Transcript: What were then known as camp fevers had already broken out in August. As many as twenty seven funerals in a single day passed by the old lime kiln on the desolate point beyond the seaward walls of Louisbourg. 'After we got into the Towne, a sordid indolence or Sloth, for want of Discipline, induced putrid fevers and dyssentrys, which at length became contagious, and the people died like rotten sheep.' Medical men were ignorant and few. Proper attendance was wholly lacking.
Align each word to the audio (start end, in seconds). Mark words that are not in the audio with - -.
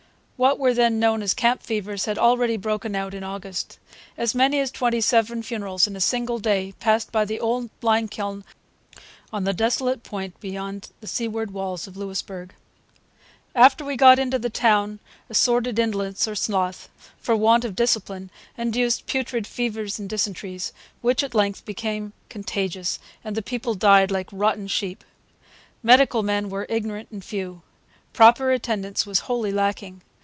What 0.43 0.57
were 0.57 0.73
then 0.73 0.97
known 0.99 1.21
as 1.21 1.35
camp 1.35 1.61
fevers 1.61 2.05
had 2.05 2.17
already 2.17 2.57
broken 2.57 2.95
out 2.95 3.13
in 3.13 3.23
August. 3.23 3.77
As 4.17 4.33
many 4.33 4.59
as 4.59 4.71
twenty 4.71 4.99
seven 4.99 5.43
funerals 5.43 5.85
in 5.85 5.95
a 5.95 6.01
single 6.01 6.39
day 6.39 6.73
passed 6.79 7.11
by 7.11 7.25
the 7.25 7.39
old 7.39 7.69
lime 7.83 8.07
kiln 8.07 8.43
on 9.31 9.43
the 9.43 9.53
desolate 9.53 10.01
point 10.01 10.39
beyond 10.39 10.89
the 10.99 11.05
seaward 11.05 11.51
walls 11.51 11.85
of 11.85 11.95
Louisbourg. 11.95 12.55
'After 13.53 13.85
we 13.85 13.95
got 13.95 14.17
into 14.17 14.39
the 14.39 14.49
Towne, 14.49 14.97
a 15.29 15.35
sordid 15.35 15.77
indolence 15.77 16.27
or 16.27 16.33
Sloth, 16.33 16.89
for 17.19 17.35
want 17.35 17.63
of 17.63 17.75
Discipline, 17.75 18.31
induced 18.57 19.05
putrid 19.05 19.45
fevers 19.45 19.99
and 19.99 20.09
dyssentrys, 20.09 20.71
which 21.01 21.21
at 21.23 21.35
length 21.35 21.65
became 21.65 22.13
contagious, 22.29 22.97
and 23.23 23.37
the 23.37 23.43
people 23.43 23.75
died 23.75 24.09
like 24.09 24.27
rotten 24.31 24.67
sheep.' 24.67 25.03
Medical 25.83 26.23
men 26.23 26.49
were 26.49 26.65
ignorant 26.67 27.11
and 27.11 27.23
few. 27.23 27.61
Proper 28.11 28.49
attendance 28.49 29.05
was 29.05 29.19
wholly 29.29 29.51
lacking. 29.51 30.01